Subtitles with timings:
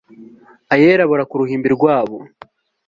[0.73, 2.17] ayera abura k'uruhimbi rwabo